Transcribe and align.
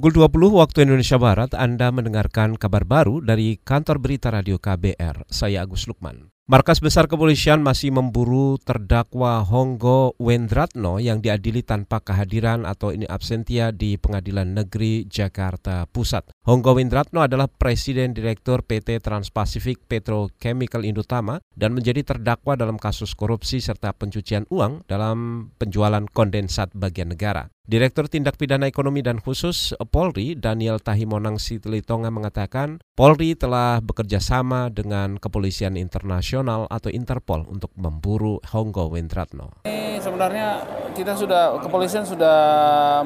Pukul 0.00 0.16
20 0.16 0.56
waktu 0.56 0.88
Indonesia 0.88 1.20
Barat, 1.20 1.52
Anda 1.52 1.92
mendengarkan 1.92 2.56
kabar 2.56 2.88
baru 2.88 3.20
dari 3.20 3.60
kantor 3.60 4.00
berita 4.00 4.32
radio 4.32 4.56
KBR. 4.56 5.28
Saya 5.28 5.60
Agus 5.60 5.84
Lukman. 5.84 6.32
Markas 6.48 6.80
Besar 6.80 7.04
Kepolisian 7.04 7.60
masih 7.60 7.92
memburu 7.92 8.56
terdakwa 8.56 9.44
Honggo 9.44 10.16
Wendratno 10.16 11.04
yang 11.04 11.20
diadili 11.20 11.60
tanpa 11.60 12.00
kehadiran 12.00 12.64
atau 12.64 12.96
ini 12.96 13.04
absentia 13.04 13.76
di 13.76 14.00
Pengadilan 14.00 14.56
Negeri 14.56 15.04
Jakarta 15.04 15.84
Pusat. 15.84 16.32
Honggo 16.48 16.80
Wendratno 16.80 17.20
adalah 17.20 17.52
Presiden 17.52 18.16
Direktur 18.16 18.64
PT 18.64 19.04
Transpasifik 19.04 19.84
Petrochemical 19.84 20.88
Indotama 20.88 21.44
dan 21.52 21.76
menjadi 21.76 22.02
terdakwa 22.16 22.56
dalam 22.56 22.80
kasus 22.80 23.12
korupsi 23.12 23.60
serta 23.60 23.92
pencucian 23.92 24.48
uang 24.48 24.88
dalam 24.88 25.52
penjualan 25.60 26.08
kondensat 26.08 26.72
bagian 26.72 27.12
negara. 27.12 27.52
Direktur 27.70 28.10
Tindak 28.10 28.34
Pidana 28.34 28.66
Ekonomi 28.66 28.98
dan 28.98 29.22
Khusus 29.22 29.78
Polri 29.94 30.34
Daniel 30.34 30.82
Tahimonang 30.82 31.38
Sitlitonga 31.38 32.10
mengatakan 32.10 32.82
Polri 32.98 33.38
telah 33.38 33.78
bekerja 33.78 34.18
sama 34.18 34.74
dengan 34.74 35.22
Kepolisian 35.22 35.78
Internasional 35.78 36.66
atau 36.66 36.90
Interpol 36.90 37.46
untuk 37.46 37.70
memburu 37.78 38.42
Honggo 38.50 38.90
Wendratno. 38.90 39.62
Sebenarnya 40.00 40.64
kita 40.96 41.14
sudah 41.14 41.60
kepolisian 41.62 42.02
sudah 42.02 42.36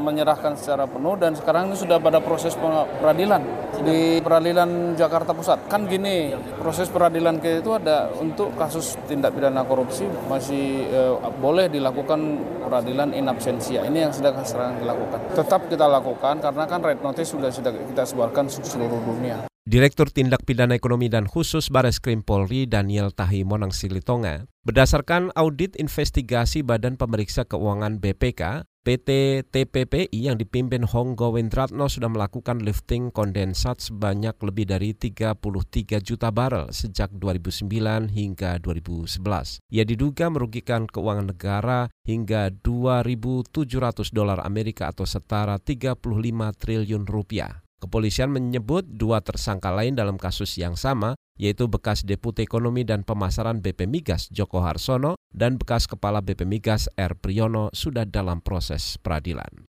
menyerahkan 0.00 0.56
secara 0.56 0.88
penuh 0.88 1.14
dan 1.18 1.36
sekarang 1.36 1.70
ini 1.70 1.76
sudah 1.76 2.00
pada 2.00 2.18
proses 2.22 2.56
peradilan 3.02 3.42
di 3.84 4.18
peradilan 4.22 4.94
Jakarta 4.94 5.36
Pusat. 5.36 5.68
Kan 5.68 5.90
gini, 5.90 6.32
proses 6.58 6.88
peradilan 6.88 7.42
ke 7.42 7.60
itu 7.60 7.70
ada 7.74 8.08
untuk 8.18 8.54
kasus 8.54 8.96
tindak 9.10 9.34
pidana 9.34 9.66
korupsi 9.66 10.06
masih 10.30 10.88
eh, 10.88 11.14
boleh 11.38 11.68
dilakukan 11.68 12.40
peradilan 12.64 13.12
in 13.12 13.28
absentia. 13.28 13.84
Ini 13.84 14.08
yang 14.08 14.12
sedang 14.14 14.38
sekarang 14.46 14.80
dilakukan. 14.80 15.18
Tetap 15.34 15.68
kita 15.68 15.86
lakukan 15.90 16.40
karena 16.40 16.64
kan 16.64 16.80
red 16.80 17.02
notice 17.02 17.34
sudah 17.34 17.50
sudah 17.50 17.74
kita 17.74 18.02
sebarkan 18.06 18.48
seluruh 18.48 19.02
dunia. 19.04 19.53
Direktur 19.64 20.12
Tindak 20.12 20.44
Pidana 20.44 20.76
Ekonomi 20.76 21.08
dan 21.08 21.24
Khusus 21.24 21.72
Bares 21.72 21.96
Krim 21.96 22.20
Polri 22.20 22.68
Daniel 22.68 23.08
Tahi 23.08 23.48
Monang 23.48 23.72
Silitonga, 23.72 24.44
berdasarkan 24.60 25.32
audit 25.32 25.80
investigasi 25.80 26.60
Badan 26.60 27.00
Pemeriksa 27.00 27.48
Keuangan 27.48 27.96
BPK, 27.96 28.68
PT 28.84 29.08
TPPI 29.48 30.28
yang 30.28 30.36
dipimpin 30.36 30.84
Honggo 30.84 31.32
Wendratno 31.32 31.88
sudah 31.88 32.12
melakukan 32.12 32.60
lifting 32.60 33.08
kondensat 33.08 33.80
sebanyak 33.80 34.36
lebih 34.44 34.68
dari 34.68 34.92
33 34.92 35.40
juta 36.04 36.28
barel 36.28 36.68
sejak 36.68 37.08
2009 37.16 37.64
hingga 38.12 38.60
2011. 38.60 39.64
Ia 39.72 39.84
diduga 39.88 40.28
merugikan 40.28 40.84
keuangan 40.84 41.32
negara 41.32 41.88
hingga 42.04 42.52
2.700 42.52 44.12
dolar 44.12 44.44
Amerika 44.44 44.92
atau 44.92 45.08
setara 45.08 45.56
35 45.56 46.04
triliun 46.52 47.08
rupiah. 47.08 47.63
Kepolisian 47.84 48.32
menyebut 48.32 48.88
dua 48.88 49.20
tersangka 49.20 49.68
lain 49.68 49.92
dalam 49.92 50.16
kasus 50.16 50.56
yang 50.56 50.72
sama, 50.72 51.20
yaitu 51.36 51.68
bekas 51.68 52.00
Deputi 52.00 52.48
Ekonomi 52.48 52.80
dan 52.80 53.04
Pemasaran 53.04 53.60
BP 53.60 53.84
Migas 53.84 54.32
Joko 54.32 54.64
Harsono 54.64 55.20
dan 55.28 55.60
bekas 55.60 55.84
Kepala 55.84 56.24
BP 56.24 56.48
Migas 56.48 56.88
R. 56.96 57.12
Priyono 57.12 57.68
sudah 57.76 58.08
dalam 58.08 58.40
proses 58.40 58.96
peradilan. 58.96 59.68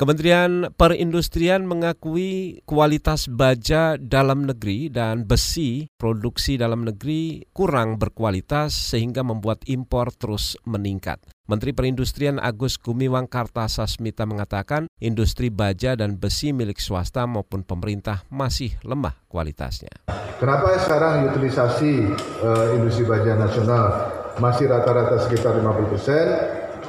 Kementerian 0.00 0.72
Perindustrian 0.80 1.68
mengakui 1.68 2.64
kualitas 2.64 3.28
baja 3.28 4.00
dalam 4.00 4.48
negeri 4.48 4.88
dan 4.88 5.28
besi 5.28 5.92
produksi 6.00 6.56
dalam 6.56 6.88
negeri 6.88 7.44
kurang 7.52 8.00
berkualitas 8.00 8.72
sehingga 8.72 9.20
membuat 9.20 9.60
impor 9.68 10.08
terus 10.16 10.56
meningkat. 10.64 11.20
Menteri 11.50 11.74
Perindustrian 11.74 12.38
Agus 12.38 12.78
Gumiwang 12.78 13.26
Kartasasmita 13.26 14.22
mengatakan 14.22 14.86
industri 15.02 15.50
baja 15.50 15.98
dan 15.98 16.14
besi 16.14 16.54
milik 16.54 16.78
swasta 16.78 17.26
maupun 17.26 17.66
pemerintah 17.66 18.22
masih 18.30 18.78
lemah 18.86 19.18
kualitasnya. 19.26 19.90
Kenapa 20.38 20.78
sekarang 20.78 21.26
utilisasi 21.34 22.14
uh, 22.46 22.78
industri 22.78 23.02
baja 23.02 23.34
nasional 23.34 24.14
masih 24.38 24.70
rata-rata 24.70 25.26
sekitar 25.26 25.58
50 25.58 25.90
persen? 25.90 26.26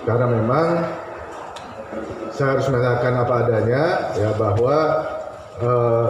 Karena 0.05 0.29
memang 0.29 0.67
saya 2.29 2.53
harus 2.53 2.69
mengatakan 2.69 3.17
apa 3.17 3.33
adanya 3.41 3.83
ya 4.13 4.29
bahwa 4.37 4.77
uh, 5.57 6.07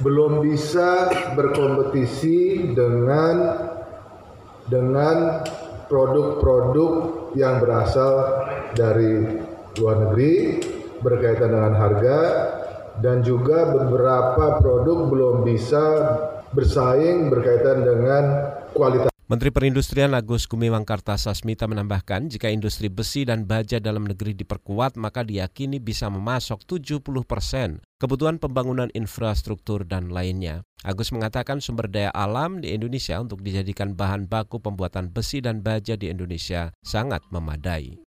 belum 0.00 0.40
bisa 0.40 1.12
berkompetisi 1.36 2.72
dengan 2.72 3.60
dengan 4.72 5.44
produk-produk 5.92 7.21
yang 7.38 7.60
berasal 7.60 8.44
dari 8.72 9.40
luar 9.78 9.96
negeri 10.08 10.60
berkaitan 11.00 11.50
dengan 11.52 11.74
harga 11.76 12.18
dan 13.00 13.24
juga 13.24 13.72
beberapa 13.72 14.60
produk 14.60 15.08
belum 15.08 15.36
bisa 15.48 15.84
bersaing 16.52 17.32
berkaitan 17.32 17.82
dengan 17.82 18.24
kualitas 18.76 19.11
Menteri 19.32 19.48
Perindustrian 19.48 20.12
Agus 20.12 20.44
Gumiwang 20.44 20.84
Kartasasmita 20.84 21.64
menambahkan 21.64 22.28
jika 22.28 22.52
industri 22.52 22.92
besi 22.92 23.24
dan 23.24 23.48
baja 23.48 23.80
dalam 23.80 24.04
negeri 24.04 24.36
diperkuat 24.36 25.00
maka 25.00 25.24
diyakini 25.24 25.80
bisa 25.80 26.12
memasok 26.12 26.60
70 26.68 27.00
persen 27.24 27.80
kebutuhan 27.96 28.36
pembangunan 28.36 28.92
infrastruktur 28.92 29.88
dan 29.88 30.12
lainnya. 30.12 30.68
Agus 30.84 31.16
mengatakan 31.16 31.64
sumber 31.64 31.88
daya 31.88 32.12
alam 32.12 32.60
di 32.60 32.76
Indonesia 32.76 33.16
untuk 33.24 33.40
dijadikan 33.40 33.96
bahan 33.96 34.28
baku 34.28 34.60
pembuatan 34.60 35.08
besi 35.08 35.40
dan 35.40 35.64
baja 35.64 35.96
di 35.96 36.12
Indonesia 36.12 36.68
sangat 36.84 37.24
memadai. 37.32 38.11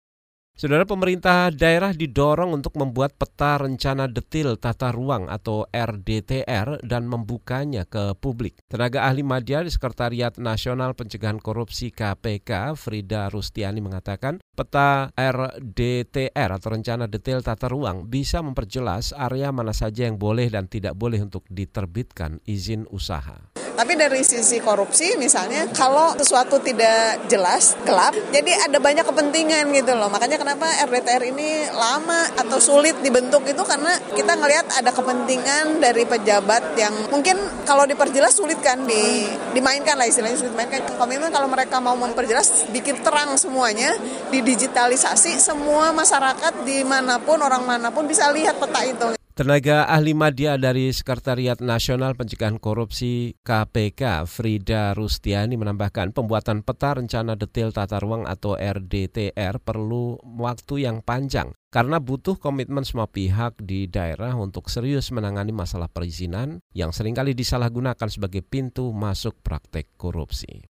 Saudara 0.60 0.84
pemerintah 0.84 1.56
daerah 1.56 1.96
didorong 1.96 2.52
untuk 2.52 2.76
membuat 2.76 3.16
peta 3.16 3.56
rencana 3.56 4.12
detil 4.12 4.60
tata 4.60 4.92
ruang 4.92 5.32
atau 5.32 5.64
RDTR 5.72 6.84
dan 6.84 7.08
membukanya 7.08 7.88
ke 7.88 8.12
publik. 8.20 8.60
Tenaga 8.68 9.08
ahli 9.08 9.24
media 9.24 9.64
di 9.64 9.72
Sekretariat 9.72 10.36
Nasional 10.36 11.00
Pencegahan 11.00 11.40
Korupsi 11.40 11.96
KPK, 11.96 12.76
Frida 12.76 13.32
Rustiani 13.32 13.80
mengatakan, 13.80 14.44
peta 14.52 15.16
RDTR 15.16 16.52
atau 16.52 16.76
rencana 16.76 17.08
detail 17.08 17.40
tata 17.40 17.72
ruang 17.72 18.12
bisa 18.12 18.44
memperjelas 18.44 19.16
area 19.16 19.56
mana 19.56 19.72
saja 19.72 20.12
yang 20.12 20.20
boleh 20.20 20.52
dan 20.52 20.68
tidak 20.68 20.92
boleh 21.00 21.24
untuk 21.24 21.48
diterbitkan 21.48 22.44
izin 22.44 22.84
usaha. 22.92 23.48
Tapi 23.80 23.96
dari 23.96 24.20
sisi 24.28 24.60
korupsi 24.60 25.16
misalnya 25.16 25.72
kalau 25.72 26.12
sesuatu 26.20 26.60
tidak 26.60 27.32
jelas, 27.32 27.80
gelap, 27.88 28.12
jadi 28.36 28.68
ada 28.68 28.76
banyak 28.76 29.08
kepentingan 29.08 29.72
gitu 29.72 29.96
loh. 29.96 30.12
Makanya 30.12 30.36
kenapa 30.36 30.68
RDTR 30.84 31.24
ini 31.32 31.64
lama 31.72 32.28
atau 32.36 32.60
sulit 32.60 33.00
dibentuk 33.00 33.48
itu 33.48 33.64
karena 33.64 33.96
kita 34.12 34.36
ngelihat 34.36 34.84
ada 34.84 34.92
kepentingan 34.92 35.80
dari 35.80 36.04
pejabat 36.04 36.76
yang 36.76 36.92
mungkin 37.08 37.40
kalau 37.64 37.88
diperjelas 37.88 38.36
sulit 38.36 38.60
kan 38.60 38.84
di, 38.84 39.32
dimainkan 39.56 39.96
lah 39.96 40.12
istilahnya 40.12 40.36
sulit 40.36 40.52
dimainkan. 40.52 40.84
Komitmen 41.00 41.32
kalau 41.32 41.48
mereka 41.48 41.80
mau 41.80 41.96
memperjelas 41.96 42.68
bikin 42.76 43.00
terang 43.00 43.40
semuanya, 43.40 43.96
didigitalisasi 44.28 45.40
semua 45.40 45.96
masyarakat 45.96 46.68
di 46.68 46.84
mana 46.84 47.16
pun 47.24 47.40
orang 47.40 47.64
mana 47.64 47.96
pun 47.96 48.04
bisa 48.04 48.28
lihat 48.36 48.60
peta 48.60 48.84
itu. 48.84 49.19
Tenaga 49.40 49.88
ahli 49.88 50.12
media 50.12 50.60
dari 50.60 50.92
Sekretariat 50.92 51.64
Nasional 51.64 52.12
Pencegahan 52.12 52.60
Korupsi 52.60 53.40
KPK, 53.40 54.28
Frida 54.28 54.92
Rustiani 54.92 55.56
menambahkan 55.56 56.12
pembuatan 56.12 56.60
peta 56.60 57.00
rencana 57.00 57.40
detail 57.40 57.72
tata 57.72 58.04
ruang 58.04 58.28
atau 58.28 58.60
RDTR 58.60 59.64
perlu 59.64 60.20
waktu 60.44 60.84
yang 60.84 61.00
panjang 61.00 61.56
karena 61.72 62.04
butuh 62.04 62.36
komitmen 62.36 62.84
semua 62.84 63.08
pihak 63.08 63.64
di 63.64 63.88
daerah 63.88 64.36
untuk 64.36 64.68
serius 64.68 65.08
menangani 65.16 65.56
masalah 65.56 65.88
perizinan 65.88 66.60
yang 66.76 66.92
sering 66.92 67.16
kali 67.16 67.32
disalahgunakan 67.32 68.12
sebagai 68.12 68.44
pintu 68.44 68.92
masuk 68.92 69.40
praktek 69.40 69.88
korupsi. 69.96 70.68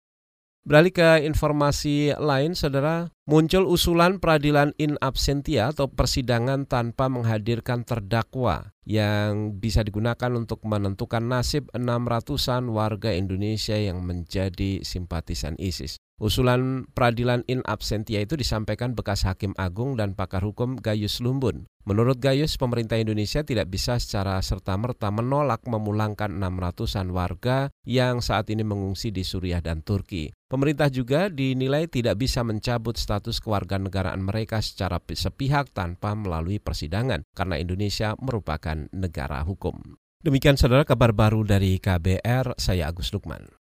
Beralih 0.66 0.98
ke 0.98 1.22
informasi 1.22 2.18
lain, 2.18 2.58
saudara, 2.58 3.14
muncul 3.30 3.70
usulan 3.70 4.18
peradilan 4.18 4.74
in 4.82 4.98
absentia 4.98 5.70
atau 5.70 5.94
persidangan 5.94 6.66
tanpa 6.66 7.06
menghadirkan 7.06 7.86
terdakwa 7.86 8.74
yang 8.82 9.62
bisa 9.62 9.86
digunakan 9.86 10.34
untuk 10.34 10.66
menentukan 10.66 11.22
nasib 11.22 11.70
600-an 11.70 12.74
warga 12.74 13.14
Indonesia 13.14 13.78
yang 13.78 14.02
menjadi 14.02 14.82
simpatisan 14.82 15.54
ISIS. 15.62 16.02
Usulan 16.16 16.88
peradilan 16.96 17.44
in 17.52 17.60
absentia 17.68 18.24
itu 18.24 18.40
disampaikan 18.40 18.96
bekas 18.96 19.28
Hakim 19.28 19.52
Agung 19.60 20.00
dan 20.00 20.16
pakar 20.16 20.48
hukum 20.48 20.80
Gayus 20.80 21.20
Lumbun. 21.20 21.68
Menurut 21.84 22.24
Gayus, 22.24 22.56
pemerintah 22.56 22.96
Indonesia 22.96 23.44
tidak 23.44 23.68
bisa 23.68 24.00
secara 24.00 24.40
serta-merta 24.40 25.12
menolak 25.12 25.68
memulangkan 25.68 26.32
600-an 26.40 27.12
warga 27.12 27.68
yang 27.84 28.24
saat 28.24 28.48
ini 28.48 28.64
mengungsi 28.64 29.12
di 29.12 29.28
Suriah 29.28 29.60
dan 29.60 29.84
Turki. 29.84 30.32
Pemerintah 30.48 30.88
juga 30.88 31.28
dinilai 31.28 31.92
tidak 31.92 32.16
bisa 32.16 32.48
mencabut 32.48 32.96
status 32.96 33.44
kewarganegaraan 33.44 34.24
mereka 34.24 34.64
secara 34.64 35.04
sepihak 35.04 35.76
tanpa 35.76 36.16
melalui 36.16 36.64
persidangan 36.64 37.28
karena 37.36 37.60
Indonesia 37.60 38.16
merupakan 38.24 38.88
negara 38.96 39.44
hukum. 39.44 40.00
Demikian 40.24 40.56
saudara 40.56 40.88
kabar 40.88 41.12
baru 41.14 41.44
dari 41.44 41.78
KBR, 41.78 42.56
saya 42.56 42.90
Agus 42.90 43.12
Lukman. 43.12 43.55